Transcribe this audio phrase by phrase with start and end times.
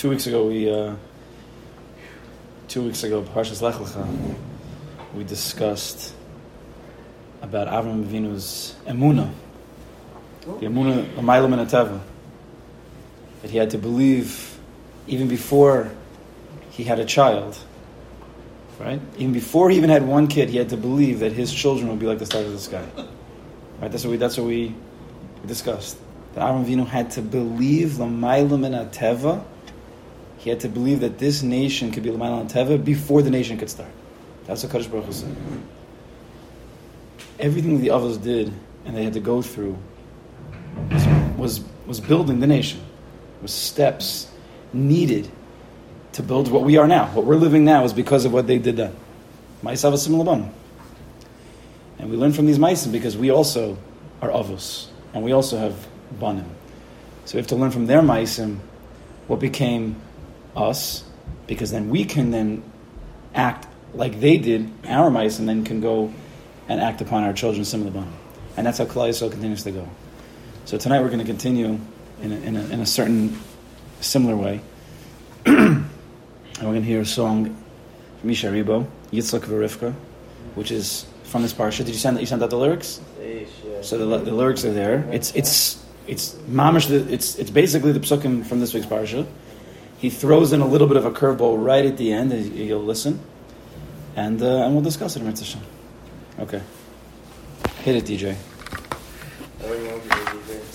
[0.00, 0.94] two weeks ago we uh,
[2.68, 4.34] two weeks ago Parshas Lech Lecha
[5.14, 6.14] we discussed
[7.42, 9.30] about Avram Avinu's emuna,
[10.40, 12.00] the emuna Amaylam and Ateva,
[13.42, 14.58] that he had to believe
[15.06, 15.90] even before
[16.70, 17.58] he had a child,
[18.78, 19.02] right?
[19.18, 21.98] Even before he even had one kid, he had to believe that his children would
[21.98, 22.86] be like the stars of the sky.
[23.82, 23.92] Right?
[23.92, 24.16] That's what we.
[24.16, 24.74] That's what we
[25.46, 25.98] discussed.
[26.32, 29.44] That Avram Avinu had to believe Lamaylam and Ateva.
[30.40, 33.58] He had to believe that this nation could be Lamaylam and Ateva before the nation
[33.58, 33.90] could start.
[34.46, 35.36] That's what Kaddish Baruch Hu said.
[37.38, 38.50] Everything the Avos did
[38.86, 39.76] and they had to go through
[40.90, 42.80] was, was, was building the nation.
[43.42, 44.30] was steps
[44.72, 45.30] needed
[46.12, 47.08] to build what we are now.
[47.08, 48.96] What we're living now is because of what they did then.
[49.62, 50.50] Ma'asav Asim
[51.98, 53.76] And we learn from these Ma'asim because we also
[54.22, 54.88] are Avos.
[55.12, 55.86] And we also have
[56.18, 56.46] Banim.
[57.26, 58.58] So we have to learn from their Ma'asim
[59.26, 59.96] what became
[60.56, 61.04] us,
[61.46, 62.62] because then we can then
[63.34, 66.12] act like they did, our mice, and then can go
[66.68, 68.12] and act upon our children similar bond.
[68.56, 69.88] And that's how Klal continues to go.
[70.64, 71.80] So tonight we're going to continue
[72.22, 73.38] in a, in a, in a certain
[74.00, 74.60] similar way.
[75.46, 75.88] and
[76.60, 77.56] we're going to hear a song
[78.20, 79.94] from Yishai Ribo, Yitzchak Verifka,
[80.54, 81.78] which is from this parsha.
[81.78, 82.20] Did you send that?
[82.20, 83.00] You sent out the lyrics?
[83.82, 85.08] So the, the lyrics are there.
[85.10, 86.90] It's it's it's mamish.
[86.90, 89.26] It's it's basically the psukim from this week's parsha.
[90.00, 92.32] He throws in a little bit of a curveball right at the end.
[92.32, 93.20] You'll listen
[94.16, 95.58] and uh, and we'll discuss it in Mitzvah.
[96.40, 96.62] Okay.
[97.82, 98.36] Hit it, DJ.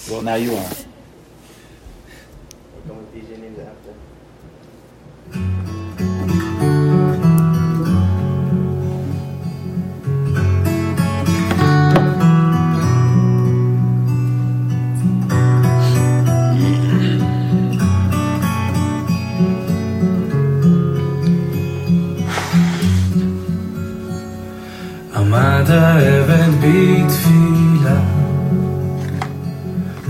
[0.09, 0.70] Well, now you are.
[26.66, 28.00] בתפילה,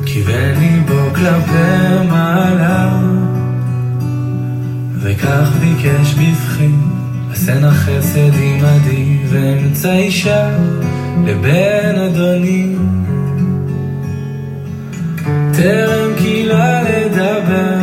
[0.05, 2.99] כיוון ליבו כלפי מעלה,
[5.01, 6.69] וכך ביקש בבכי,
[7.31, 10.49] עשה נא חסד עמדי, ואמצא אישה
[11.25, 12.75] לבן אדוני.
[15.53, 17.77] טרם קילה לדבר,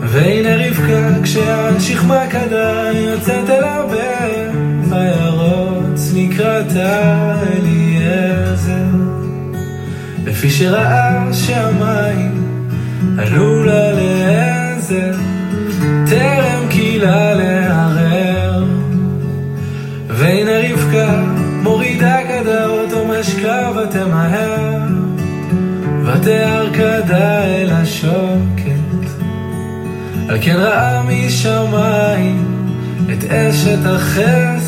[0.00, 4.19] והנה רבקה כשעל שכמה כדה יוצאת אל הבן,
[6.40, 8.96] לקראתה אליעזר,
[10.24, 12.68] לפי שראה שהמים
[13.18, 15.12] עלו לה לעזר,
[16.10, 18.64] טרם קילה לערער.
[20.08, 21.22] והנה רבקה
[21.62, 24.86] מורידה כדה אותו משקה ותמהר,
[26.04, 29.10] ותיאר כדה אל השוקת.
[30.28, 32.44] על כן ראה משמיים
[33.12, 34.59] את אשת החסד.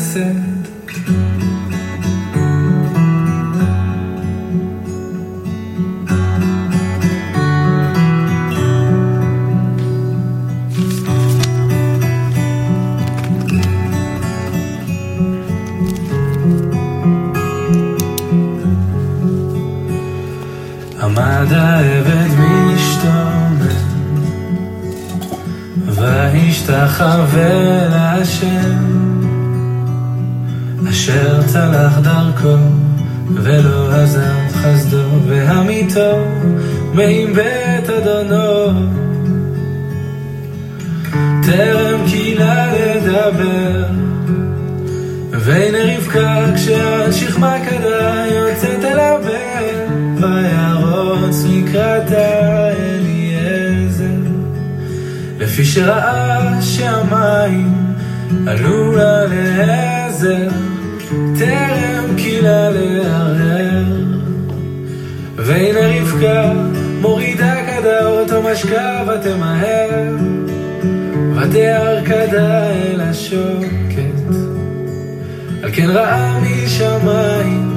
[26.93, 28.83] וישתחווה להשם
[30.89, 32.55] אשר צלח דרכו
[33.33, 36.25] ולא עזב חסדו והמיתו
[36.93, 38.79] מעם בית אדונו.
[41.45, 43.85] טרם קילה לדבר
[45.31, 54.05] והנה רבקה כשעל שכמה כדה יוצאת אל הבן וירוץ לקראתה אליעזר.
[55.39, 57.73] לפי שראה שהמים
[58.47, 60.49] עלו לה לעזר
[61.39, 63.83] טרם קילה לערער
[65.35, 66.51] והנה רבקה
[67.01, 70.15] מורידה כדה אותו משקה ותמהר
[71.35, 74.35] ותיאר כדה אל השוקת.
[75.63, 77.73] על כן ראה משמיים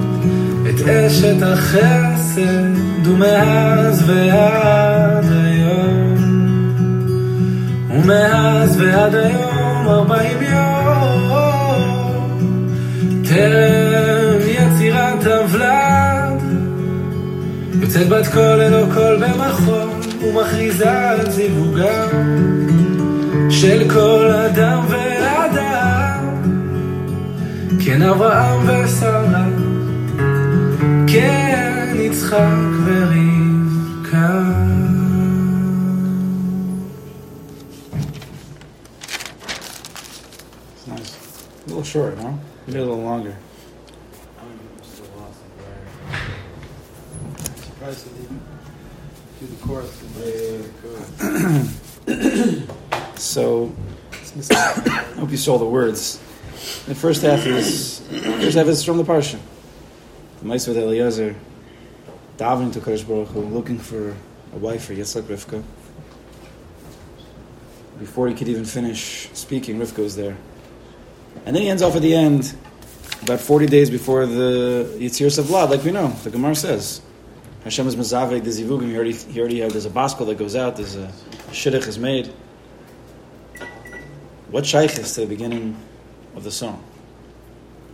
[0.68, 5.55] את אשת החסד ומאז ועד היום
[7.96, 11.30] ומאז ועד היום ארבעים יום
[13.28, 16.42] טרם יצירת הוולד.
[17.80, 19.88] יוצאת בת קול ללא קול במחול
[20.22, 22.08] ומכריזה על זיווגם
[23.50, 26.24] של כל אדם ואדם.
[27.84, 29.44] כן אברהם ושרה
[31.06, 32.38] כן יצחק
[32.84, 33.55] ורבקה
[41.86, 42.32] short, huh?
[42.66, 43.36] Maybe a little longer.
[44.40, 44.58] I'm
[45.20, 45.50] lost in
[47.62, 48.42] Surprised they didn't
[49.40, 49.92] do the chorus.
[53.16, 53.72] So,
[54.50, 54.54] I
[55.18, 56.18] hope you saw the words.
[56.86, 59.38] The first half is first half is from the parsha.
[60.40, 61.34] The Ma'aser with Eliezer,
[62.36, 64.14] davening to Kodesh Baruch Hu, looking for
[64.52, 65.62] a wife for Yitzhak Rivka.
[67.98, 70.36] Before he could even finish speaking, Rivka was there.
[71.46, 72.54] And then he ends off at the end,
[73.22, 77.00] about 40 days before the Yitzias of Vlad, like we know, the Gemara says.
[77.62, 80.56] Hashem is Mazavek, the Zivugim, he already, he already had, there's a baskel that goes
[80.56, 81.06] out, there's a
[81.50, 82.26] shidduch is made.
[84.50, 85.76] What shaykh is to the beginning
[86.34, 86.82] of the song?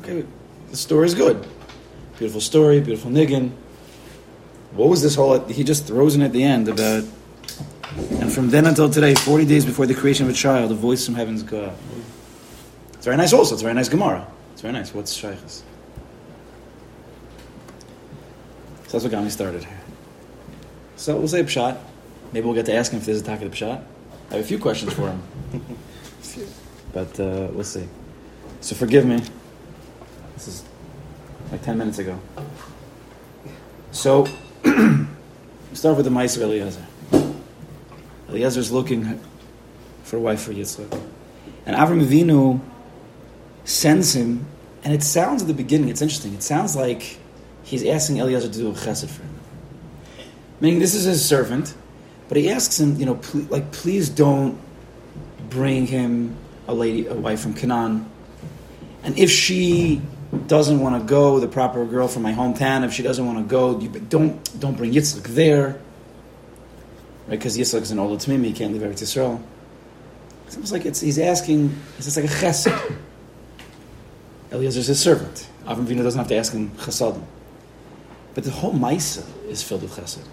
[0.00, 0.24] Okay,
[0.70, 1.46] the story is good.
[2.18, 3.52] Beautiful story, beautiful niggin.
[4.72, 7.04] What was this whole, he just throws in at the end about,
[8.18, 11.04] and from then until today, 40 days before the creation of a child, a voice
[11.04, 11.76] from heavens go out.
[13.02, 14.24] It's very nice also, it's a very nice Gemara.
[14.52, 14.94] It's very nice.
[14.94, 15.64] What's shaykhs?
[18.84, 19.80] So that's what got me started here.
[20.94, 21.80] So we'll say Pshat.
[22.32, 23.82] Maybe we'll get to ask him if there's a talk of Pshat.
[24.30, 25.20] I have a few questions for him.
[26.92, 27.88] but uh, we'll see.
[28.60, 29.20] So forgive me.
[30.34, 30.64] This is
[31.50, 32.20] like 10 minutes ago.
[33.90, 34.28] So,
[34.64, 35.06] we
[35.72, 36.86] start with the Ma'aser Eliezer.
[38.28, 39.18] Eliezer is looking
[40.04, 41.02] for a wife for Yitzchak.
[41.66, 42.60] And Avram Avinu
[43.64, 44.46] sends him,
[44.84, 47.18] and it sounds at the beginning, it's interesting, it sounds like
[47.62, 49.30] he's asking Eliezer to do a chesed for him.
[50.60, 51.74] Meaning, this is his servant,
[52.28, 54.58] but he asks him, you know, pl- like, please don't
[55.50, 56.36] bring him
[56.68, 58.08] a lady, a wife from Canaan.
[59.02, 60.00] And if she
[60.46, 63.44] doesn't want to go, the proper girl from my hometown, if she doesn't want to
[63.44, 65.80] go, you, don't don't bring Yitzchak there,
[67.26, 67.30] right?
[67.30, 69.42] Because Yitzchak is an old Tamimi, he can't leave Eretz Yisrael.
[70.46, 72.96] It's almost like it's, he's asking, it's like a chesed.
[74.52, 75.48] Eliezer is his servant.
[75.64, 77.22] Avram Avinu doesn't have to ask him chasadim.
[78.34, 80.26] But the whole Maisa is filled with chesed.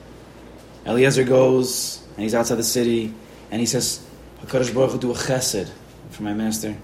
[0.85, 3.13] Eliezer goes, and he's outside the city,
[3.49, 4.05] and he says,
[4.43, 5.71] HaKadosh Baruch do a chesed
[6.11, 6.75] for my master.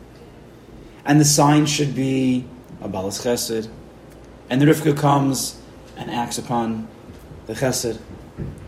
[1.06, 2.46] And the sign should be
[2.82, 3.70] a balas chesed.
[4.50, 5.60] And the Rivka comes
[5.98, 6.88] and acts upon
[7.48, 8.00] the chesed.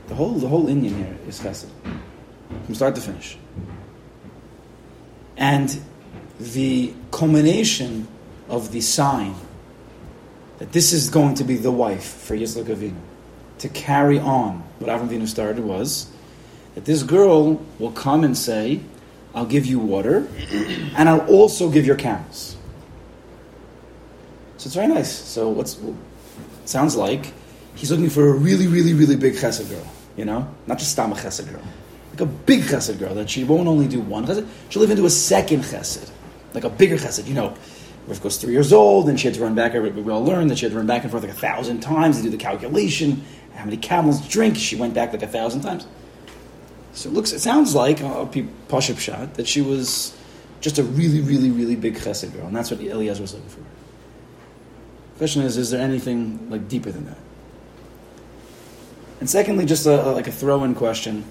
[0.07, 1.69] The whole, the whole Indian here is chesed.
[2.65, 3.37] From start to finish.
[5.37, 5.79] And
[6.39, 8.07] the culmination
[8.49, 9.35] of the sign
[10.59, 12.95] that this is going to be the wife for Yitzchak Avinu
[13.59, 16.09] to carry on what Avram Avinu started was
[16.75, 18.79] that this girl will come and say,
[19.33, 20.27] I'll give you water,
[20.95, 22.55] and I'll also give your camels.
[24.57, 25.11] So it's very nice.
[25.11, 25.79] So what's
[26.65, 27.33] sounds like
[27.75, 29.85] he's looking for a really, really, really big chesed girl.
[30.15, 31.61] You know, not just stam a chesed girl,
[32.11, 35.05] like a big chesed girl that she won't only do one chesed, she'll even do
[35.05, 36.09] a second chesed,
[36.53, 37.27] like a bigger chesed.
[37.27, 37.55] You know,
[38.07, 39.73] Rivka's three years old, and she had to run back.
[39.73, 42.17] We all learned that she had to run back and forth like a thousand times
[42.17, 43.23] to do the calculation.
[43.55, 44.55] How many camels to drink?
[44.55, 45.87] She went back like a thousand times.
[46.93, 48.25] So it looks, it sounds like uh, a
[48.69, 50.15] Paship shot that she was
[50.61, 53.59] just a really, really, really big chesed girl, and that's what Eliezer was looking for.
[53.59, 57.17] The question is, is there anything like deeper than that?
[59.19, 61.25] And secondly, just a, a, like a throw-in question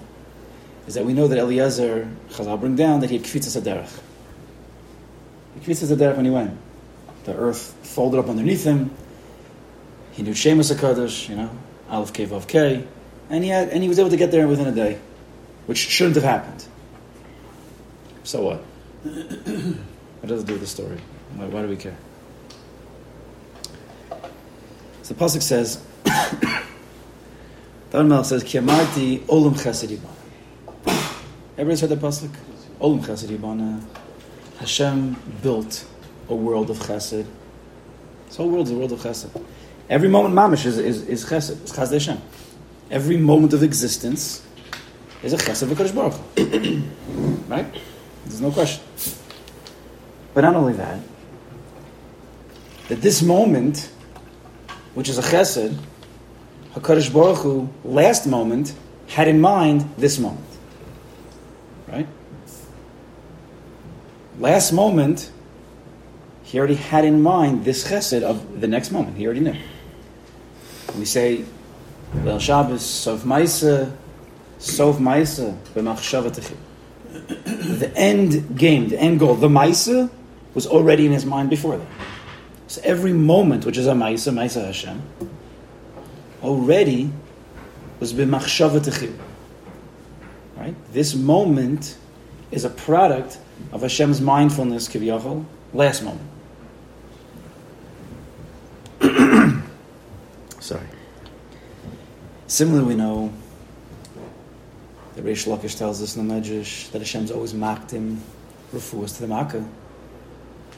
[0.87, 3.91] is that we know that Eliezer Chazal bring down that he had kvitzas aderech.
[5.55, 6.57] He kvitzas aderech when he went.
[7.27, 8.89] The earth folded up underneath him.
[10.13, 11.49] He knew Shemus Hakadosh, you know,
[11.89, 12.87] Aleph K Vav K,
[13.29, 14.97] and he had, and he was able to get there within a day,
[15.65, 16.63] which shouldn't have happened.
[18.23, 18.57] So what?
[19.03, 20.97] what does it do with the story?
[21.35, 21.97] Why, why do we care?
[25.03, 25.83] So the pasuk says,
[27.93, 30.13] Melech says, "Kiamarti olam chesed yibana."
[31.57, 32.33] Everybody's heard that pasuk?
[32.79, 33.83] Olam chesed.
[34.59, 35.85] Hashem built
[36.29, 37.25] a world of chesed.
[38.27, 39.29] This whole world is a world of chesed.
[39.89, 41.61] Every moment, mamish is, is, is chesed.
[41.61, 42.21] It's chesed Hashem.
[42.91, 44.45] Every moment of existence
[45.23, 46.83] is a chesed v'kadosh baruch.
[47.47, 47.65] Right?
[48.25, 48.83] There's no question.
[50.33, 50.99] But not only that,
[52.89, 53.89] that this moment,
[54.93, 55.77] which is a chesed,
[56.75, 58.73] HaKadosh Baruch Hu, last moment,
[59.07, 60.45] had in mind this moment.
[61.87, 62.07] Right?
[64.39, 65.31] Last moment,
[66.47, 69.17] he already had in mind this chesed of the next moment.
[69.17, 69.55] He already knew.
[70.97, 71.43] We say,
[72.15, 73.91] Leil Shabbos, Sof Maisa,
[74.57, 75.57] Sof Maisa,
[77.79, 80.09] The end game, the end goal, the Maisa,
[80.53, 81.87] was already in his mind before that.
[82.67, 85.01] So every moment, which is a Maisa, Maisa Hashem,
[86.41, 87.11] already
[87.99, 89.13] was b'machshava
[90.55, 90.75] Right?
[90.93, 91.97] This moment
[92.51, 93.37] is a product
[93.73, 96.36] of Hashem's mindfulness, kiviyachol, last moment.
[102.47, 103.33] Similarly, we know
[105.15, 108.21] that Reish Lakish tells us in the Medrash that Hashem's always mocked him
[108.73, 109.67] refuahs to the Makkah.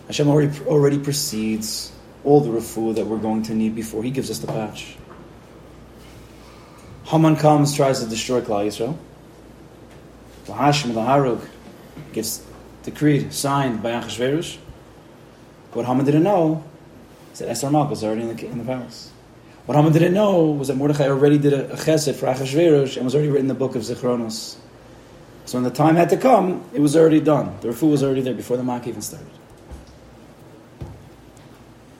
[0.08, 1.92] Hashem already, already precedes
[2.24, 4.98] all the refuah that we're going to need before He gives us the patch.
[7.06, 8.98] Haman comes, tries to destroy Klal Yisrael.
[10.46, 11.48] the Laharug
[12.14, 12.44] gets
[12.84, 14.58] decreed, signed by Achashverosh.
[15.74, 16.64] What Haman didn't know
[17.32, 19.12] is that Esther Malka was already in the, in the palace.
[19.70, 23.06] What Haman didn't know was that Mordechai already did a, a chesed for Achashverosh and
[23.06, 24.56] was already written in the book of Zichronos.
[25.46, 27.56] So when the time had to come, it was already done.
[27.62, 29.30] The refu was already there before the Makkah even started.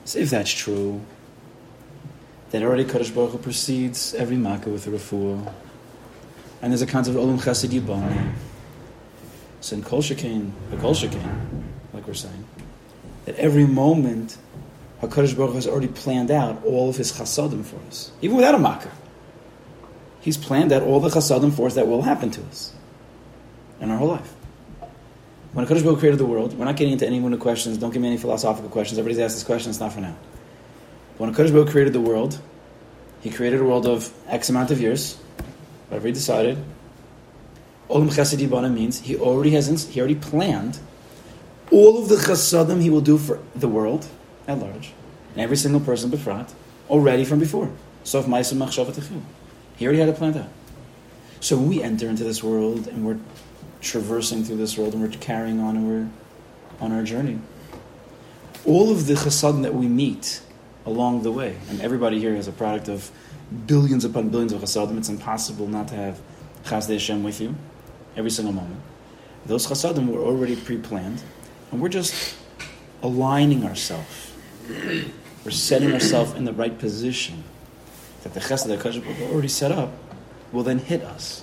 [0.04, 1.00] So if that's true,
[2.50, 5.54] then already Kadosh Baruch Hu precedes every Makkah with a refuah.
[6.62, 8.32] And there's a concept of Olam Chesed Yibam.
[9.60, 11.62] So in Kol Shekain, the Kol Shekain,
[11.92, 12.44] like we're saying,
[13.26, 14.38] that every moment
[15.02, 18.12] HaKadosh Baruch has already planned out all of his chasadim for us.
[18.20, 18.90] Even without a Makkah.
[20.20, 22.74] He's planned out all the chasadim for us that will happen to us
[23.80, 24.34] in our whole life.
[25.52, 27.92] When HaKadosh Baruch created the world, we're not getting into any one of questions, don't
[27.92, 30.14] give me any philosophical questions, everybody's asked this question, it's not for now.
[31.18, 32.38] But When HaKadosh Baruch created the world,
[33.22, 35.16] he created a world of X amount of years,
[35.88, 36.62] whatever he decided.
[37.88, 40.78] Olam Chesed means he already has, he already planned
[41.70, 44.06] all of the chasadim he will do for the world
[44.50, 44.92] at large,
[45.32, 46.52] and every single person befrat,
[46.88, 47.70] already from before.
[48.04, 49.22] So Sof Ma'asim Machshavat
[49.76, 50.48] He already had it planned out.
[51.40, 53.18] So when we enter into this world and we're
[53.80, 56.08] traversing through this world and we're carrying on and we're
[56.84, 57.38] on our journey,
[58.66, 60.42] all of the chasadim that we meet
[60.84, 63.10] along the way, and everybody here is a product of
[63.66, 64.98] billions upon billions of chasadim.
[64.98, 66.20] It's impossible not to have
[66.64, 67.54] chasdei Hashem with you
[68.16, 68.80] every single moment.
[69.46, 71.22] Those chasadim were already pre-planned,
[71.70, 72.36] and we're just
[73.02, 74.32] aligning ourselves.
[75.44, 77.44] We're setting ourselves in the right position
[78.22, 79.90] that the chesed that Kadosh already set up
[80.52, 81.42] will then hit us.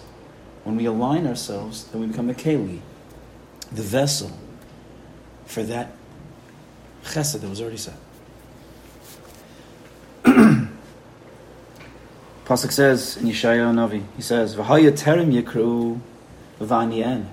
[0.63, 2.81] When we align ourselves, then we become the keli,
[3.71, 4.31] the vessel
[5.45, 5.91] for that
[7.05, 7.95] chesed that was already set.
[12.45, 15.99] Pasuk says in Yeshaya Navi, he says, "V'haya terem yikru
[16.59, 17.25] v'anien."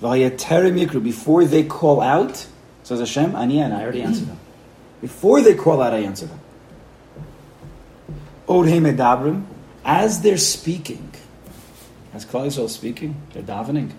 [0.00, 1.02] V'haya terem yikru.
[1.02, 2.46] Before they call out,
[2.82, 3.72] says Hashem, anien.
[3.72, 4.38] I already answered them.
[5.00, 6.40] Before they call out, I answer them.
[8.48, 9.44] Od medabrim.
[9.84, 11.12] As they're speaking,
[12.12, 13.92] as Klal Yisrael speaking, they're davening.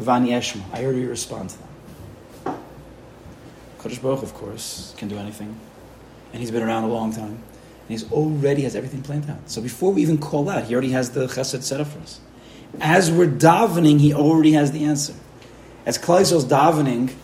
[0.00, 0.62] Vani Eshma.
[0.72, 1.68] I already respond to them.
[3.78, 5.60] Kodesh Baruch, of course, can do anything,
[6.32, 9.50] and he's been around a long time, and he's already has everything planned out.
[9.50, 12.20] So before we even call out, he already has the chesed set up for us.
[12.80, 15.14] As we're davening, he already has the answer.
[15.84, 17.14] As Klal Yisrael's davening,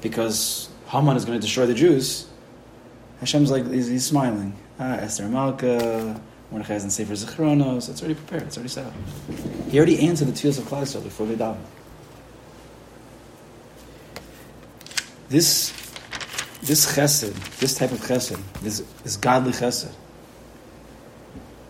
[0.00, 2.26] because Haman is going to destroy the Jews,
[3.20, 4.54] Hashem's like he's, he's smiling.
[4.78, 6.20] Ah, Esther Malka,
[6.50, 7.88] Mordechai is in Sefer Zichronos.
[7.90, 8.44] It's already prepared.
[8.44, 8.94] It's already set up.
[9.68, 11.60] He already answered the tefillos of Klal Yisrael before they daven.
[15.28, 15.70] This,
[16.62, 19.92] this chesed, this type of chesed, this, this godly chesed,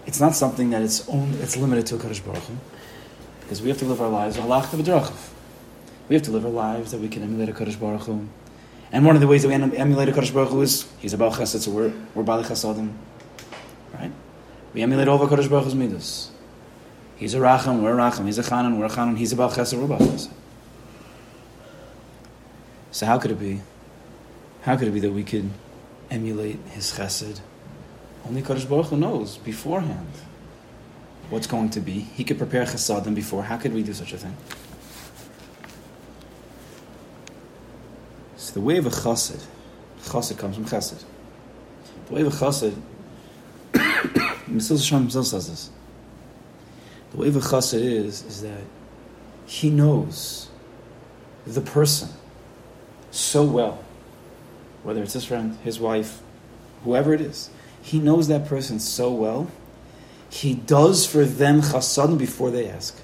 [0.06, 2.56] it's not something that it's own, it's limited to a Kaddish Baruch Hu,
[3.40, 4.38] because we have to live our lives.
[4.38, 4.70] We have
[6.22, 8.26] to live our lives that we can emulate a Kaddish Baruch Hu.
[8.92, 11.34] And one of the ways that we emulate a Kaddish Baruch Hu is he's about
[11.34, 12.92] chesed, so we're we're bali chesadim,
[13.94, 14.10] right?
[14.74, 16.30] We emulate all of Kaddish Baruch Hu's midas.
[17.16, 18.26] He's a racham, we're a racham.
[18.26, 19.16] He's a chanan, we're a chanan.
[19.16, 20.30] He's about chesed, we're about chesed.
[22.90, 23.60] So how could it be?
[24.62, 25.50] How could it be that we could
[26.10, 27.40] emulate his chesed?
[28.26, 30.10] Only Kaddish Baruch Hu knows beforehand
[31.28, 32.00] what's going to be.
[32.00, 33.44] He could prepare chesadim before.
[33.44, 34.36] How could we do such a thing?
[38.50, 39.40] So the way of a chassid,
[40.02, 41.04] chassid comes from chesed.
[42.08, 42.74] The way of a chassid,
[43.72, 45.70] Mesilas Yesharim himself says this.
[47.12, 48.64] The way of a chassid is, is that
[49.46, 50.48] he knows
[51.46, 52.08] the person
[53.12, 53.84] so well,
[54.82, 56.20] whether it's his friend, his wife,
[56.82, 57.50] whoever it is.
[57.82, 59.48] He knows that person so well,
[60.28, 63.00] he does for them chasadim before they ask.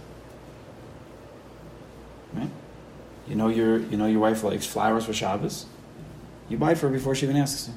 [2.32, 2.50] Right?
[3.28, 5.66] You know your you know your wife likes flowers for Shabbos.
[6.48, 7.74] You buy for her before she even asks you.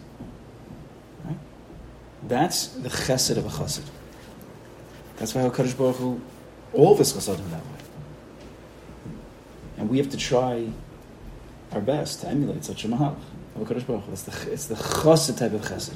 [1.26, 1.38] Right?
[2.24, 3.86] That's the chesed of a chesed.
[5.18, 6.22] That's why Hakadosh Baruch Hu,
[6.74, 7.82] all of us chasadim that way,
[9.78, 10.68] and we have to try
[11.72, 13.18] our best to emulate such a mahal.
[13.60, 15.96] It's the it's the chesed type of chesed.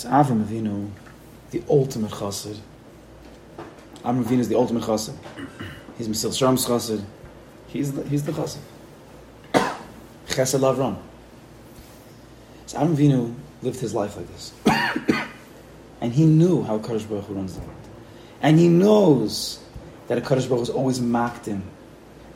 [0.00, 0.88] So Avram Avinu,
[1.50, 2.58] the ultimate chassid.
[4.02, 5.14] Avram Avinu is the ultimate chassid.
[5.98, 7.04] He's Mesilas Yesharim's chassid.
[7.66, 8.60] He's the, he's the chassid.
[10.26, 10.96] Chesed Lavron.
[12.64, 14.54] So Avram Avinu lived his life like this.
[16.00, 17.74] and he knew how Kadosh Baruch Hu runs the world.
[18.40, 19.62] And he knows
[20.08, 21.62] that a Kadosh Baruch Hu always mocked him,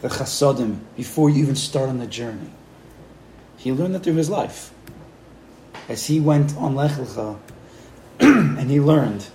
[0.02, 2.50] the chasodim, before you even start on the journey.
[3.56, 4.70] He learned that through his life.
[5.88, 7.38] As he went on Lech Lecha,
[8.20, 9.26] and he learned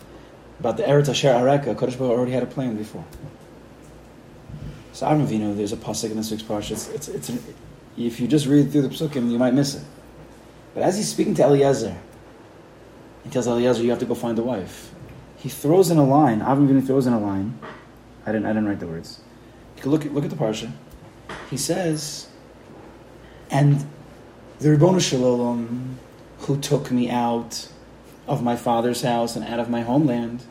[0.60, 3.06] about the Eretz Asher Areka, Kadosh Baruch already had a plan before.
[4.94, 6.72] So Avram Avinu, there's a pasuk in this week's parsha.
[6.72, 7.44] It's, it's, it's an,
[7.98, 9.84] if you just read through the psukim, you might miss it.
[10.74, 11.96] But as he's speaking to Eliezer,
[13.24, 14.94] he tells Eliezer, "You have to go find a wife."
[15.38, 16.42] He throws in a line.
[16.42, 17.58] Avram Avinu throws in a line.
[18.26, 18.46] I didn't.
[18.46, 19.22] I didn't write the words.
[19.78, 20.72] You can look at look at the parsha.
[21.50, 22.28] He says,
[23.50, 23.86] "And
[24.60, 25.96] the Shel Olam,
[26.40, 27.70] who took me out
[28.30, 30.44] of my father's house and out of my homeland,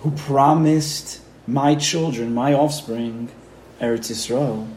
[0.00, 3.28] who promised." my children, my offspring,
[3.80, 4.68] Eretz Yisrael,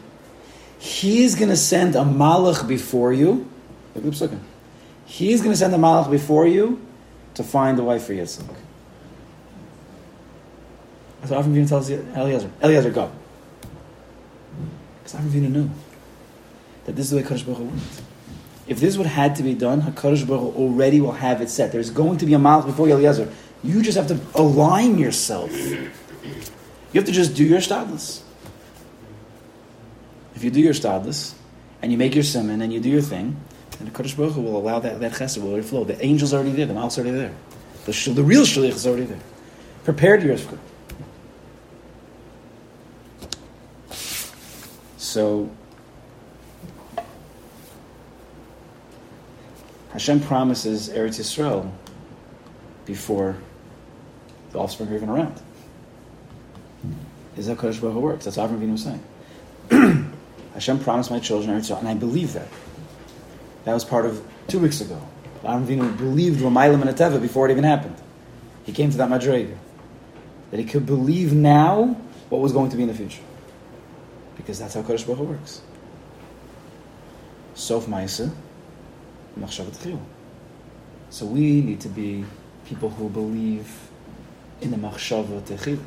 [0.78, 3.48] he's going to send a malach before you.
[3.94, 6.80] He's going to send a malach before you
[7.34, 8.46] to find a wife for Yitzchak.
[11.20, 12.50] What Avram tells Eliezer.
[12.62, 13.10] Eliezer, go.
[15.02, 15.70] Because Avram Avinu knew
[16.84, 17.70] that this is the way Kadosh Baruch Hu.
[18.66, 21.72] If this would had to be done, Hakadosh Baruch Hu already will have it set.
[21.72, 23.32] There's going to be a malach before Eliezer.
[23.62, 25.50] You just have to align yourself
[26.96, 28.22] you have to just do your stadless.
[30.34, 31.34] If you do your stadless,
[31.82, 33.36] and you make your simon, and you do your thing,
[33.72, 35.84] then the Kodesh Baruch Hu will allow that, that chesed will flow.
[35.84, 37.34] The angel's already there, the mal's already there.
[37.84, 39.20] The, sh- the real shliach is already there.
[39.84, 40.46] Prepared yours.
[44.96, 45.50] So,
[49.96, 51.72] Hashem promises Eretz Yisrael
[52.84, 53.38] before
[54.52, 55.40] the offspring are even around
[57.34, 58.26] is that Kodesh Baruch works.
[58.26, 58.82] That's what Avram Avinu was
[59.70, 60.14] saying.
[60.52, 62.46] Hashem promised my children Eretz Yisrael, and I believe that.
[63.64, 65.00] That was part of two weeks ago.
[65.42, 67.96] Avram Avinu believed Ramaylam and before it even happened.
[68.64, 69.56] He came to that Madrega.
[70.50, 71.96] That he could believe now
[72.28, 73.22] what was going to be in the future.
[74.36, 75.62] Because that's how Kodesh Baruch works.
[77.54, 78.30] Sof Maisa,
[81.10, 82.24] So we need to be
[82.64, 83.70] people who believe
[84.60, 85.78] in the Machshavat Techil.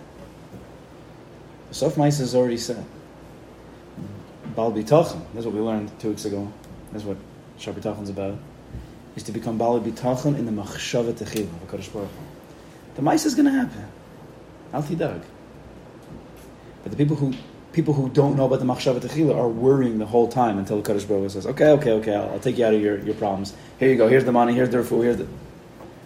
[1.72, 2.86] Sof Maisa has already said.
[4.56, 6.52] Bal Bitachon, that's what we learned two weeks ago.
[6.92, 7.18] That's what
[7.58, 8.38] Shar is about.
[9.16, 12.10] Is to become Bal Bitachon in the Machshava Techiv of HaKadosh Baruch
[12.96, 13.88] The Maisa is going to happen.
[14.74, 15.22] Al Tidag.
[16.84, 17.34] But the people who
[17.80, 20.84] people who don't know about the Machshava Techila are worrying the whole time until the
[20.84, 23.56] Kaddish Baruch says, okay, okay, okay, I'll, I'll, take you out of your, your problems.
[23.80, 25.02] Here you go, here's the money, here's the refu.
[25.02, 25.26] here's the...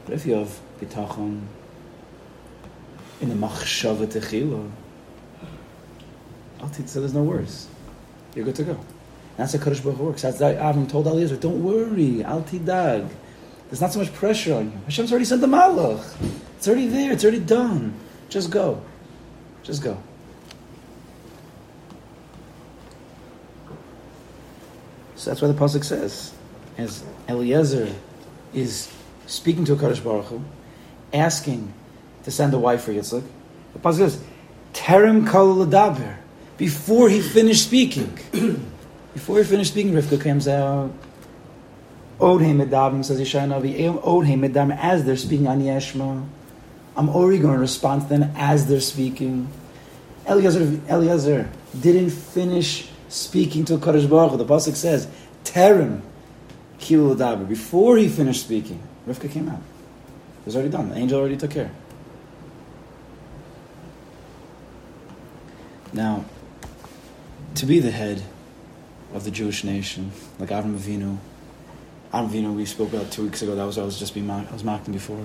[0.05, 1.41] But if you have Bitachon
[3.21, 4.69] in the Machshava Techila,
[6.85, 7.67] so there's no worries.
[8.35, 8.73] You're good to go.
[8.73, 8.79] And
[9.37, 10.21] That's how Kaddish Baruch works.
[10.21, 13.09] That's why Avram told Eliezer, don't worry, al tidag.
[13.69, 14.77] There's not so much pressure on you.
[14.85, 16.05] Hashem's already sent the malach.
[16.55, 17.11] It's already there.
[17.11, 17.95] It's already done.
[18.29, 18.79] Just go.
[19.63, 19.97] Just go.
[25.23, 26.33] So that's why the pasuk says,
[26.77, 27.89] as Eliezer
[28.53, 28.91] is
[29.25, 30.43] speaking to a Kaddish Baruch Hu,
[31.13, 31.73] asking
[32.23, 33.23] to send a wife for Yitzchak,
[33.73, 34.23] the pasuk says,
[34.73, 36.17] "Terem kol ladaber."
[36.57, 38.17] before he finished speaking.
[39.13, 40.91] before he finished speaking, Rivka comes out.
[42.19, 46.25] Odheim medavim says Yeshaya Odheim medavim as they're speaking on Yeshma.
[46.95, 49.49] I'm already going to respond to them as they're speaking.
[50.29, 55.07] Eliezer, Eliezer didn't finish speaking to Kadosh Baruch The pasuk says,
[55.43, 56.01] "Terim
[56.79, 59.61] kilu daber." Before he finished speaking, Rivka came out.
[60.41, 60.89] It was already done.
[60.89, 61.71] The angel already took care.
[65.93, 66.25] Now,
[67.55, 68.23] to be the head
[69.13, 71.17] of the Jewish nation, like Avram Avinu.
[72.11, 73.55] Avram Avinu, we spoke about two weeks ago.
[73.55, 75.23] That was I was just being mocked, I was him before.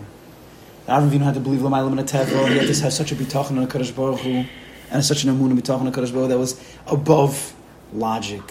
[0.87, 2.49] Avram Avinu had to believe Lamaylam and Teva.
[2.51, 4.45] He had to have such a bitachon on the Kaddish Baruch Hu,
[4.91, 7.55] and such an amun bitachon on the Kaddish Baruch Hu that was above
[7.93, 8.43] logic.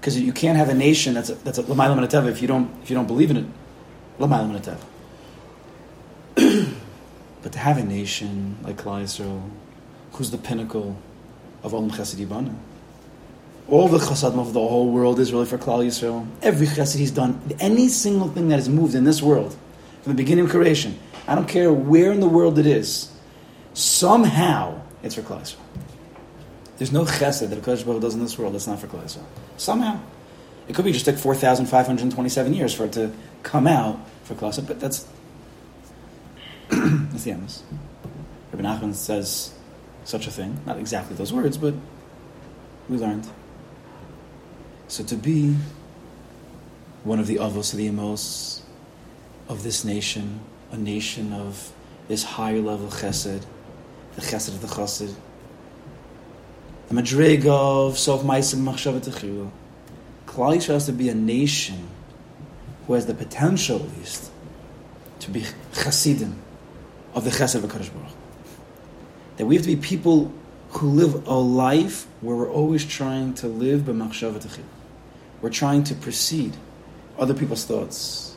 [0.00, 2.96] Because you can't have a nation that's a, that's a if you don't if you
[2.96, 3.46] don't believe in it.
[4.18, 4.78] Lamaylam
[7.42, 9.48] but to have a nation like Klal Yisrael,
[10.12, 10.96] who's the pinnacle
[11.62, 12.54] of Olam Chesed Yibana,
[13.68, 16.26] all the chasadim of the whole world is really for Klal Yisrael.
[16.42, 19.56] Every chesed he's done, any single thing that has moved in this world,
[20.02, 23.10] from the beginning of creation, I don't care where in the world it is,
[23.72, 25.56] somehow it's for Klal Yisrael.
[26.76, 29.04] There's no chesed that a Kodesh Baruch does in this world that's not for Klal
[29.04, 29.24] Yisrael.
[29.56, 30.00] Somehow.
[30.66, 34.66] It could be just like 4,527 years for it to come out for Klal Yisrael,
[34.66, 35.06] but that's,
[36.70, 37.62] that's the end.
[38.52, 39.54] Rabbi Nachman says
[40.04, 40.58] such a thing.
[40.66, 41.74] Not exactly those words, but
[42.88, 43.28] we learned.
[44.88, 45.56] So to be
[47.04, 48.62] one of the avos of the emos
[49.48, 50.40] of this nation,
[50.72, 51.72] a nation of
[52.08, 53.44] this higher level chesed,
[54.14, 55.14] the chesed of the chassid,
[56.94, 59.50] the madrig of sof ma'asim machshavet techilu.
[60.26, 61.88] Klal Yisrael has to be a nation
[62.86, 64.30] who has the potential, at least,
[65.20, 66.36] to be chassidim
[67.14, 67.90] of the chesed of Baruch
[69.36, 70.32] That we have to be people
[70.70, 74.64] who live a life where we're always trying to live b'machshavet techilu.
[75.40, 76.56] We're trying to precede
[77.18, 78.36] other people's thoughts,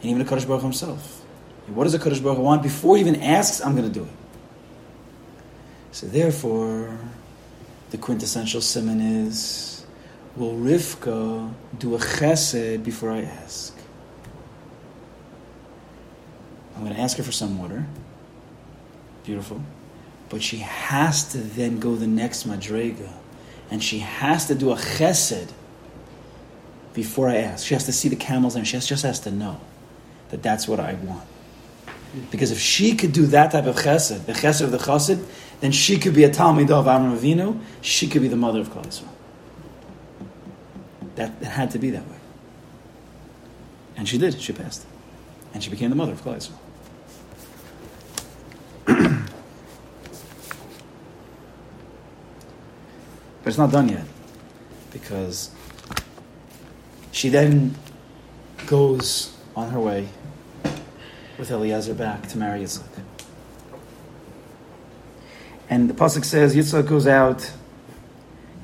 [0.00, 1.24] and even the Kadosh Baruch himself.
[1.66, 2.62] And what does the Kadosh Baruch want?
[2.62, 4.12] Before he even asks, I'm going to do it.
[5.92, 6.98] So therefore,
[7.90, 9.84] the quintessential simon is,
[10.36, 13.74] will Rivka do a chesed before I ask?
[16.76, 17.86] I'm going to ask her for some water.
[19.24, 19.62] Beautiful.
[20.28, 23.10] But she has to then go the next madrega.
[23.70, 25.50] And she has to do a chesed
[26.94, 27.66] before I ask.
[27.66, 29.60] She has to see the camels and she just has to know
[30.28, 31.26] that that's what I want.
[32.30, 35.24] Because if she could do that type of chesed, the chesed of the chesed,
[35.60, 37.60] then she could be a Talmud of Avram Avinu.
[37.82, 39.04] She could be the mother of Klal.
[41.16, 42.16] That it had to be that way.
[43.96, 44.40] And she did.
[44.40, 44.86] She passed.
[45.52, 46.54] And she became the mother of Klal Yisrael.
[53.42, 54.04] but it's not done yet.
[54.92, 55.50] Because
[57.10, 57.74] she then
[58.66, 60.08] goes on her way
[61.38, 62.82] with Eliezer back to marry Yitzchak.
[65.70, 67.50] And the pasuk says Yitzchak goes out.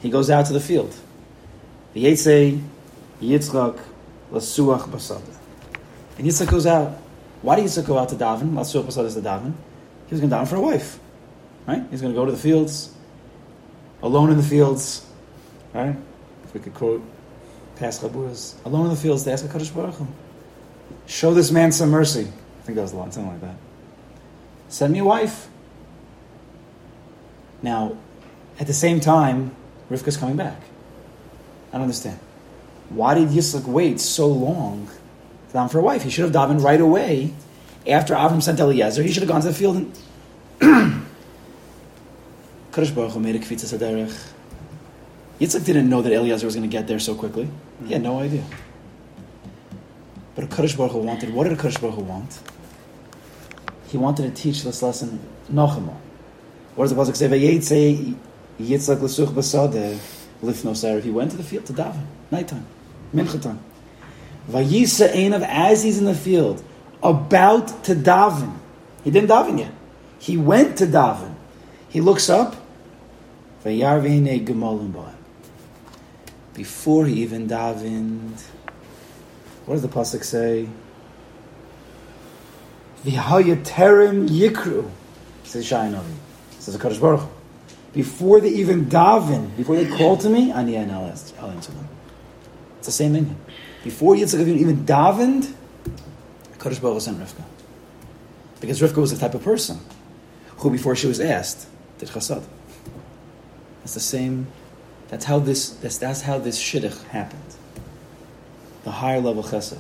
[0.01, 0.95] He goes out to the field.
[1.93, 2.61] The Yitzay
[3.23, 3.81] Yitzchak
[4.33, 5.23] lasuach basada.
[6.19, 6.99] And Yitzchak goes out.
[7.43, 8.55] Why did Yitzchak go out to daven?
[8.55, 9.53] Lasuach basada is the daven.
[10.07, 10.99] He was going to daven for a wife,
[11.67, 11.85] right?
[11.91, 12.93] He's going to go to the fields,
[14.03, 15.07] alone in the fields,
[15.73, 15.97] right?
[16.45, 17.03] If we could quote
[17.77, 20.07] past Chaburas, alone in the fields to ask Hakadosh Baruch Hu,
[21.07, 22.29] show this man some mercy.
[22.65, 23.57] I think that was a lot, something like that.
[24.71, 25.49] Send me a wife.
[27.61, 27.99] Now,
[28.59, 29.55] at the same time,
[29.91, 30.59] Rivka's coming back.
[31.69, 32.19] I don't understand.
[32.89, 34.89] Why did Yitzchak wait so long
[35.53, 36.05] to for a wife?
[36.05, 37.35] He should have davened right away
[37.87, 39.03] after Avram sent Eliezer.
[39.03, 39.93] He should have gone to the field and.
[42.95, 44.09] Baruch made a.
[45.39, 47.47] Yitzchak didn't know that Eliezer was going to get there so quickly.
[47.85, 48.43] He had no idea.
[50.35, 51.33] But Kadosh Baruch Hu wanted.
[51.33, 52.41] What did Kadosh Baruch Hu want?
[53.89, 55.21] He wanted to teach this lesson
[55.53, 55.97] Nochemah.
[56.75, 57.29] What does the pasuk say?
[61.01, 62.67] He went to the field to daven nighttime,
[63.15, 63.61] mincha time.
[64.51, 66.63] Vayisa einav as he's in the field
[67.03, 68.59] about to daven.
[69.05, 69.73] He didn't daven yet.
[70.19, 71.35] He went to daven.
[71.89, 72.57] He looks up.
[73.65, 74.45] Vayarvene.
[76.55, 78.43] Before he even davened,
[79.67, 80.69] what does the pasuk say?
[83.05, 84.91] V'hayaterim yikru.
[85.45, 86.03] Says Shainavi.
[86.59, 87.29] Says the Kadosh Baruch.
[87.93, 91.35] Before they even daven, before they call to me, ani and I'll answer
[91.73, 91.89] them.
[92.79, 93.37] It's the same thing.
[93.85, 95.53] Before Yitzchak even davened,
[96.59, 97.45] Kadosh Baruch sent Rivka.
[98.61, 99.79] Because Rivka was the type of person
[100.57, 102.43] who, before she was asked, did chasad.
[103.81, 104.47] That's the same.
[105.09, 105.71] That's how this.
[105.71, 107.41] That's, that's how this shidduch happened.
[108.85, 109.79] The higher level chesed.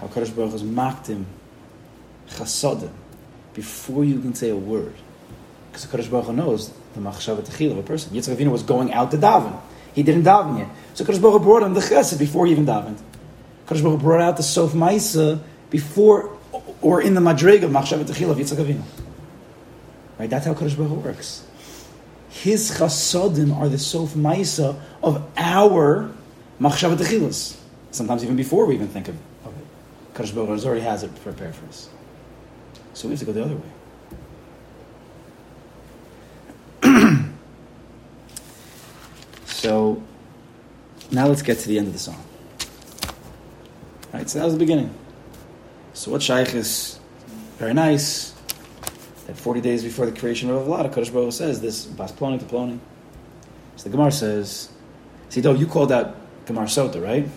[0.00, 1.26] How Kadosh Baruch has mocked him
[2.28, 2.90] chasadim
[3.52, 4.94] before you can say a word.
[5.70, 8.12] Because Kadosh Baruch Hu knows the machshav techil of a person.
[8.12, 9.58] Yitzchak Avinu was going out to daven.
[9.94, 10.68] He didn't daven yet.
[10.94, 12.98] So Kadosh Baruch Hu brought him the chesed before he even davened.
[13.66, 16.36] Kadosh Baruch Hu brought out the sof ma'isa before
[16.80, 18.82] or in the madrig of machshav techil of Yitzchak Avinu.
[20.18, 20.30] Right?
[20.30, 21.46] That's how Kadosh Baruch Hu works.
[22.30, 26.10] His chasadim are the sof ma'isa of our
[26.60, 27.60] machshav techilas.
[27.94, 29.20] Sometimes even before we even think of, it.
[30.14, 31.88] Kadosh Baruch Hu already has it prepared for us.
[32.92, 33.54] So we have to go the other
[36.82, 37.22] way.
[39.46, 40.02] so
[41.12, 42.20] now let's get to the end of the song.
[44.12, 44.92] Right, so that was the beginning.
[45.92, 46.98] So what Shaykh is
[47.58, 48.32] very nice.
[49.28, 52.40] That 40 days before the creation of Avlad, Kodesh Baruch Hu says this, Bas Ploni
[52.40, 52.80] to Ploni.
[53.76, 54.68] So the Gemara says,
[55.28, 57.28] see, though you called out Gemara Sota, right?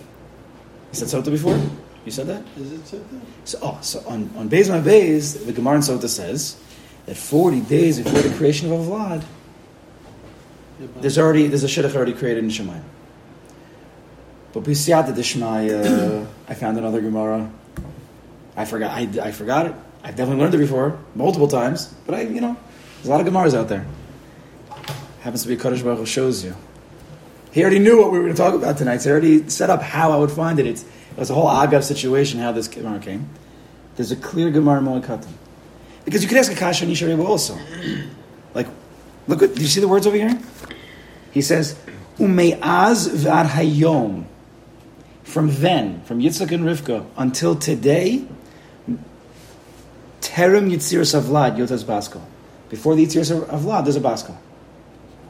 [0.92, 1.58] You said Sota before?
[2.04, 2.42] You said that?
[2.56, 3.20] Is it something?
[3.44, 6.58] So, oh, so on, on Beis My Beis, the Gemara in Sota says
[7.06, 9.24] that 40 days before the creation of Avlad,
[11.00, 12.82] there's already, there's a shidduch already created in Shemayim.
[14.52, 17.50] But B'siyata Dishmaya, I found another Gemara.
[18.56, 19.74] I forgot, I, I forgot it.
[20.02, 22.56] I've definitely learned it before, multiple times, but I, you know,
[22.96, 23.84] there's a lot of Gemaras out there.
[25.20, 26.56] Happens to be Kadosh Baruch Hu shows you
[27.52, 28.98] He already knew what we were going to talk about tonight.
[28.98, 30.66] So he already set up how I would find it.
[30.66, 33.28] It's, it was a whole Agav situation how this Gemara came.
[33.96, 35.32] There's a clear Gemara Moed Katan.
[36.04, 37.58] Because you could ask a Kasha Yisha also.
[38.54, 38.66] Like,
[39.26, 40.36] look at, do you see the words over here?
[41.32, 41.78] He says,
[42.18, 44.24] Umeaz var hayom.
[45.22, 48.26] From then, from Yitzchak and Rivka until today,
[50.22, 52.22] Terem Yitziris Avlad Yotas Basko.
[52.70, 54.34] Before the Yitziris Avlad, there's a Basko.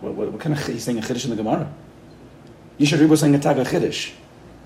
[0.00, 1.68] What, what, what kind of he's saying a Chiddush in the Gemara?
[2.79, 4.12] Yisha was saying a Tag a Chiddush.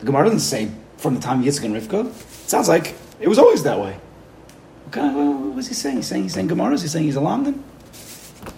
[0.01, 2.07] The Gemara doesn't say from the time of Yitzchak and Rivka.
[2.07, 3.97] It sounds like it was always that way.
[4.85, 5.97] What, kind of, what was he saying?
[5.97, 6.79] He's saying he's saying Gemara.
[6.79, 7.61] He's saying he's a Lamdan.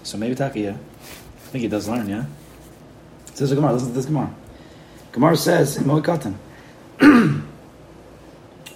[0.03, 0.71] So maybe Taka, yeah.
[0.71, 2.25] I think he does learn, yeah.
[3.35, 3.75] Says the Gemara.
[3.75, 4.35] Listen to this Gemara.
[5.13, 6.35] Gemara says in Moed Katan,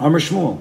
[0.00, 0.60] Amr Shmuel,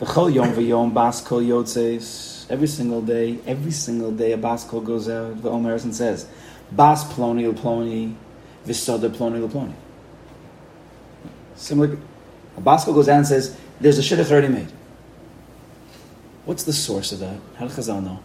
[0.00, 2.50] B'chol yom v'yom bas kol yotzes.
[2.50, 5.40] Every single day, every single day, a bas kol goes out.
[5.40, 6.26] The Omer says,
[6.72, 8.14] Bas ploni ploni,
[8.66, 9.74] v'soda ploni ploni.
[11.56, 11.98] Similar,
[12.56, 14.72] a bas kol goes out and says, "There's a shidduch already made."
[16.44, 17.38] What's the source of that?
[17.56, 18.20] How does Chazal know?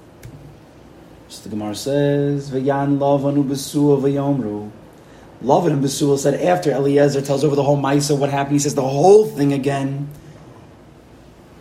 [1.30, 4.72] So the Gemara says, "V'yan lavanu b'suah v'yomru."
[5.44, 8.76] Lavan and Besuel said after Eliezer tells over the whole Maisa what happened, he says
[8.76, 10.10] the whole thing again.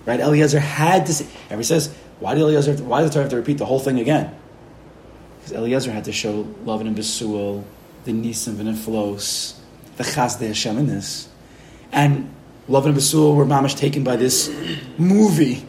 [0.05, 0.19] Right?
[0.19, 3.31] Eliezer had to say, and he says, why did Eliezer, why did the Torah have
[3.31, 4.35] to repeat the whole thing again?
[5.39, 7.63] Because Eliezer had to show Lavan and Besuel,
[8.09, 8.69] the Nisim and
[9.99, 11.29] the in this.
[11.93, 12.35] And
[12.69, 14.51] Lavan and Besuel were mamish taken by this
[14.97, 15.67] movie,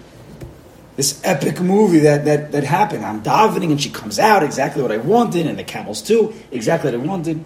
[0.95, 3.05] this epic movie that, that, that happened.
[3.05, 6.91] I'm davening and she comes out exactly what I wanted, and the camels too, exactly
[6.91, 7.43] what I wanted.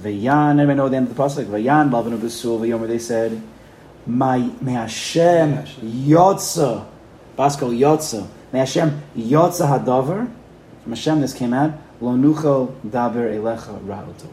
[0.00, 1.46] Vayan, everybody know the end of the pasuk.
[1.46, 2.88] Vayan, Lavan Besul, Vayomer.
[2.88, 3.40] They said,
[4.06, 6.84] "My may Hashem yotza,
[7.38, 10.28] Baskal yotza, may Hashem yotza hadavar."
[10.82, 11.72] From Hashem, this came out.
[12.00, 14.28] Daber elecha ra'otov.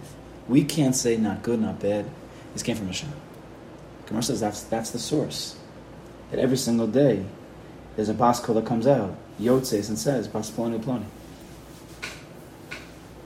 [0.47, 2.05] We can't say not good, not bad.
[2.53, 3.09] This came from Hashem.
[4.07, 5.57] Gemara says that's that's the source.
[6.31, 7.25] That every single day,
[7.95, 11.05] there's a baskal that comes out, yotzes, and says, "Bas ploni ploni."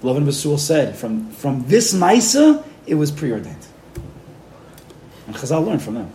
[0.05, 3.65] Lovin Basul said, from, from this Maisa, it was preordained.
[5.25, 6.11] And Chazal learned from them.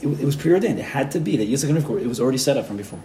[0.00, 0.78] It, it was preordained.
[0.78, 3.00] It had to be that Yitzchak and Rivka, it was already set up from before.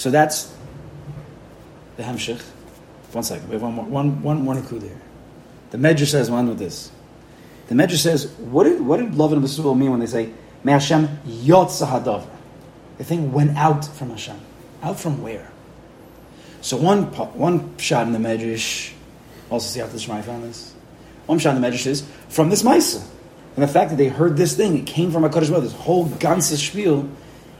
[0.00, 0.50] So that's
[1.98, 2.40] the Hamshich.
[3.12, 4.98] One second, we have one more, one, one more nakud here.
[5.72, 6.90] The Medrash says, one with this.
[7.68, 10.32] The Medrash says, what did, what did Lovin Basul mean when they say,
[10.64, 12.26] Me Hashem yotza hadavar?
[12.96, 14.40] The thing went out from Hashem.
[14.82, 15.50] Out from where?
[16.62, 17.02] So one
[17.34, 18.94] one shot in the Medrash,
[19.50, 20.72] also see how the Shemai found this.
[21.26, 23.06] One shot in the Medrash is from this Maisa.
[23.54, 26.08] And the fact that they heard this thing, it came from a Kaddish this whole
[26.08, 27.06] ganze spiel,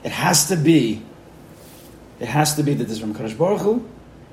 [0.02, 1.02] it has to be,
[2.20, 3.88] it has to be that this is from Kaddish Baruch Hu,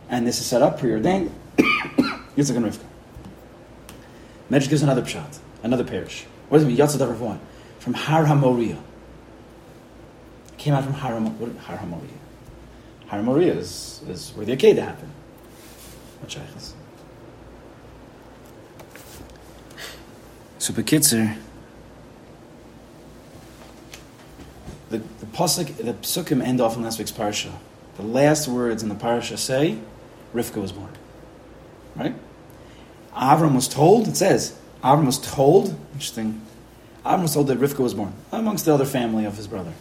[0.09, 2.83] and this is set up, preordained, Yitzchak and Rivka.
[4.51, 6.25] Medrash gives another shot, another parish.
[6.49, 6.77] What does it mean?
[6.77, 7.39] Yatzad of one.
[7.79, 8.79] From Har HaMoriah.
[10.57, 12.17] Came out from Har HaMoriah.
[13.07, 15.11] Har Moria is, is where the Akedah happened.
[16.19, 16.73] What shaykhs?
[20.59, 21.37] So Bekitzer,
[24.89, 27.51] the the pasuk, the psukim end off in last week's parsha.
[27.97, 29.77] The last words in the parsha say,
[30.33, 30.91] Rivka was born.
[31.95, 32.15] Right?
[33.13, 34.07] Avram was told.
[34.07, 35.75] It says Avram was told.
[35.93, 36.41] Interesting.
[37.03, 39.73] Avram was told that Rivka was born amongst the other family of his brother.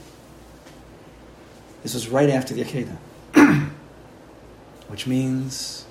[1.83, 2.97] This was right after the Akedah
[4.89, 5.85] which means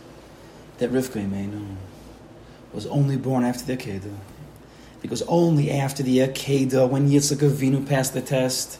[0.78, 1.76] that Rivka Imenu
[2.74, 4.16] was only born after the Akedah.
[5.02, 8.80] Because only after the Akedah, when Yitzchak Avinu passed the test,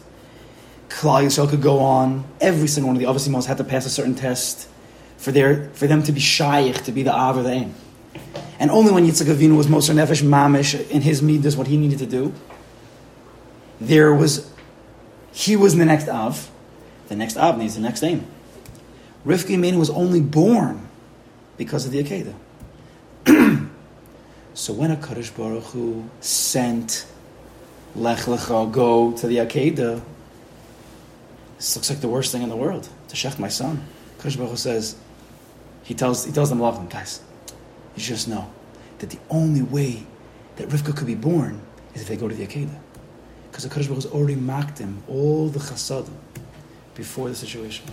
[0.88, 2.24] Klal Yisrael could go on.
[2.40, 4.68] Every single one of the obviously most had to pass a certain test
[5.16, 7.74] for their for them to be shaykh, to be the Av or the Aim.
[8.58, 11.98] And only when Yitzchak Avinu was Moser Nefesh Mamish in his midas, what he needed
[11.98, 12.32] to do,
[13.80, 14.50] there was,
[15.32, 16.50] he was in the next Av.
[17.08, 18.26] The next Av needs the next Aim.
[19.26, 20.88] Rivka Imenu was only born
[21.56, 23.68] because of the Akedah.
[24.54, 27.06] so when a Kaddish Baruch Hu sent
[27.94, 30.00] Lech Lecha, go to the Akedah,
[31.56, 32.88] this looks like the worst thing in the world.
[33.08, 33.82] To Shech, my son.
[34.22, 34.96] Hu says,
[35.84, 37.22] he tells, he tells them, Lachlan, guys,
[37.94, 38.50] you just know
[38.98, 40.04] that the only way
[40.56, 41.60] that Rivka could be born
[41.94, 42.78] is if they go to the Akedah.
[43.50, 46.12] Because the Hu has already mocked him, all the chasadim,
[46.94, 47.86] before the situation.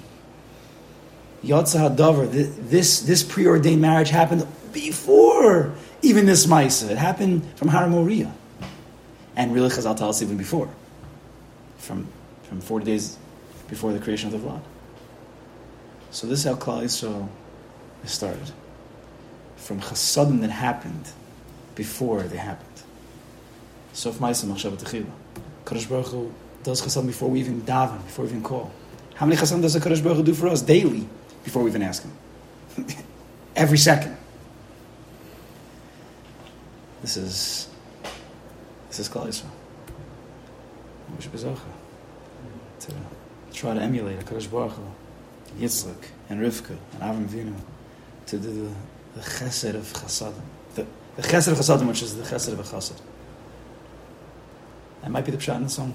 [1.44, 2.32] Yotza Hadavar,
[2.70, 6.90] this, this preordained marriage happened before even this Maisa.
[6.90, 8.32] It happened from Har HaMoriah.
[9.36, 10.70] And really, Chazal tells us even before,
[11.78, 12.08] from,
[12.44, 13.18] from 40 days
[13.74, 14.62] before the creation of the Vlad.
[16.12, 17.28] So this is how Klal Yisrael
[18.04, 18.52] is started.
[19.56, 21.06] From chasadim that happened
[21.74, 22.84] before they happened.
[23.94, 25.10] Sof Ma'aseh Machshav Techila.
[25.66, 26.32] Kadosh Baruch Hu
[26.62, 28.72] does chasadim before we even daven, before we even call.
[29.16, 31.10] How many chasadim does the Kadosh Baruch Hu do for us daily
[31.44, 32.86] before we even ask Him?
[33.56, 34.16] Every second.
[37.02, 37.70] This is
[38.90, 39.50] this is Klal Yisrael.
[41.16, 41.32] We should
[43.54, 44.84] try to emulate Hakadosh Baruch Hu,
[45.60, 45.96] Yitzchak
[46.30, 47.56] and Rivka and Avraham Avinu
[48.26, 48.70] to do
[49.16, 50.42] the, the chesed of chasadim,
[50.76, 50.86] the,
[51.16, 53.00] the chesed of chasadim, which is the chesed of a chasad.
[55.02, 55.94] That might be the pshat in the song.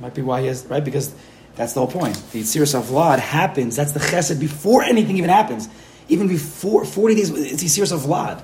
[0.00, 1.14] Might be why he has right because
[1.56, 2.14] that's the whole point.
[2.30, 3.74] The Yitzir of Vlad happens.
[3.74, 5.68] That's the chesed before anything even happens.
[6.08, 8.40] Even before forty days, it's Yitzir of Vlad.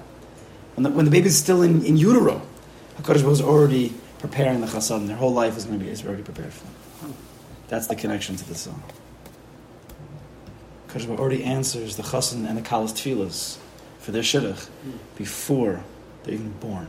[0.75, 2.43] When the, when the baby is still in, in utero,
[2.99, 5.07] Hakadosh is already preparing the chasadim.
[5.07, 6.75] Their whole life is going to be is already prepared for them.
[7.69, 8.83] That's the connection to the song.
[10.89, 13.59] Hakadosh already answers the chasan and the kalas tefillas
[13.99, 14.69] for their shidduch
[15.17, 15.83] before
[16.23, 16.87] they're even born.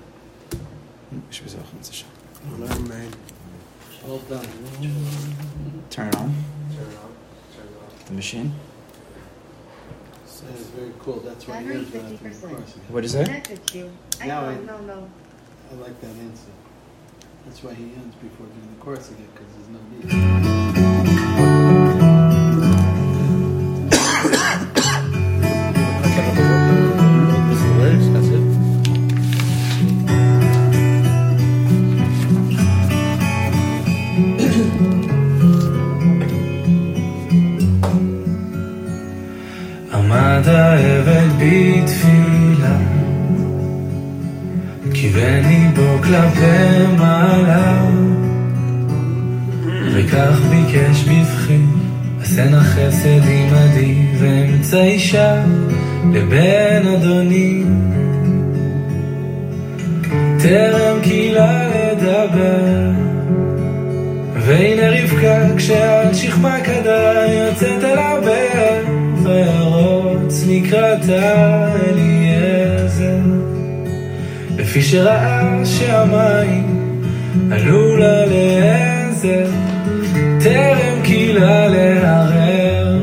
[1.11, 2.09] We should be zochim, it's a shot.
[2.71, 3.11] Amen.
[4.05, 4.45] Well done.
[4.45, 6.35] Turn it on, Turn it on.
[6.75, 8.05] Turn it on.
[8.07, 8.53] the machine.
[10.27, 11.21] So it's very cool.
[11.21, 11.79] That's why he Battery
[12.25, 13.25] ends uh, the What is that?
[13.25, 13.91] Connected you.
[14.21, 15.09] I Now know, I- no, no.
[15.71, 16.51] I like that answer.
[17.45, 19.79] That's why he ends before doing the chorus again, because there's no
[20.59, 20.64] need.
[39.95, 42.77] עמד העבד בתפילה,
[44.93, 47.85] כיוון ליבו כלפי מעלה,
[49.93, 51.57] וכך ביקש בבכי,
[52.21, 55.43] עשה נא חסד עמדי, ואמצא אישה
[56.13, 57.63] לבן אדוני.
[60.39, 62.91] טרם קילה לדבר,
[64.33, 68.95] והנה רבקה כשעד שכמה כדה יוצאת אל הבאר
[70.35, 73.19] וירוץ לקראתה אליעזר
[74.57, 77.01] לפי שראה שהמים
[77.51, 79.47] עלו לה לעזר
[80.43, 82.99] טרם קילה לערער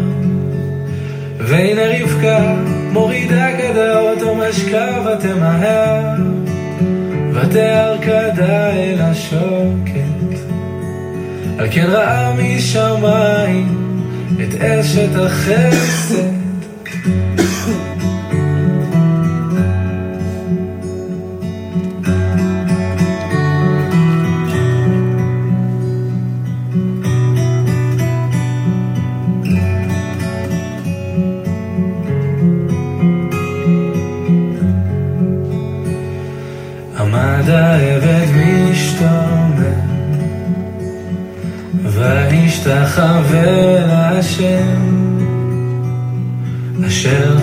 [1.39, 2.55] והנה רבקה
[2.93, 4.37] מורידה כדה אותו
[5.07, 6.17] ותמהר
[7.33, 7.97] ותיאר
[8.75, 10.39] אל השוקת.
[11.59, 13.79] על כן ראה משמיים
[14.41, 16.42] את אשת החסד.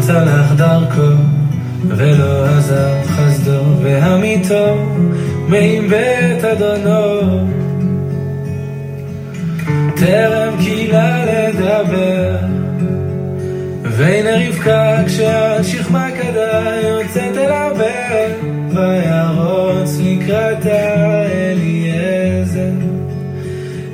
[0.09, 1.11] צלח דרכו
[1.87, 4.77] ולא עזב חסדו והמיתו
[5.49, 7.47] בית אדונו.
[9.95, 12.37] טרם קילה לדבר
[13.83, 18.31] והנה רבקה כשעד שכמה כדה יוצאת אל הבאר
[18.69, 22.71] וירוץ לקראתה אליעזר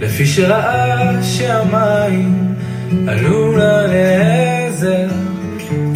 [0.01, 2.55] לפי שראה שהמים
[3.07, 4.44] עלו לה לעזר,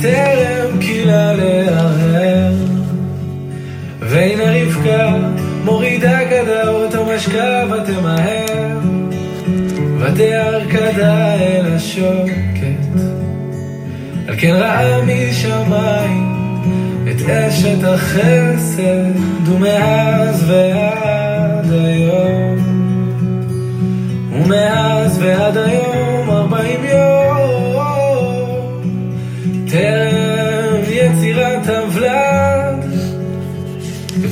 [0.09, 2.53] טרם קילה לערער.
[3.99, 5.15] והנה רבקה
[5.65, 8.79] מורידה כדה אותו משקה ותמהר,
[9.99, 12.99] ותיאר כדה אל השוקת.
[14.27, 16.35] על כן ראה משמיים
[17.11, 19.11] את אשת החסד,
[19.45, 22.57] ומאז ועד היום.
[24.33, 27.28] ומאז ועד היום ארבעים יום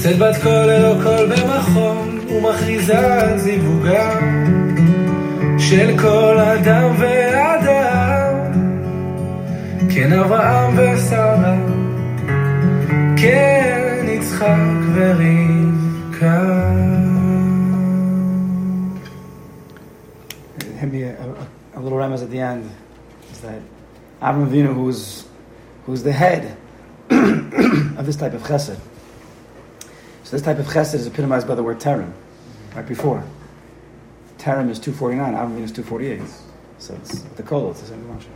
[0.08, 4.46] יוצאת בת קול ללא קול במכון ומכריזה על זיווגם
[5.60, 8.52] של כל אדם ואדם
[9.90, 11.56] כן אברהם ושרה
[13.18, 14.56] כן יצחק
[14.96, 16.74] ורבקה
[20.92, 21.12] me a,
[21.76, 22.64] a, a little remez at the end
[23.34, 23.62] is that
[24.22, 25.26] Avram Avinu, who's
[25.86, 26.44] who's the head
[28.00, 28.80] of this type of chesed.
[30.28, 32.12] So this type of chesed is epitomized by the word terem,
[32.76, 33.24] right before.
[34.38, 35.34] Terem is two forty nine.
[35.34, 36.22] Avraham Avinu is two forty eight.
[36.80, 37.72] So it's the kol.
[37.72, 38.28] It's the same Rashi.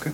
[0.00, 0.10] כן,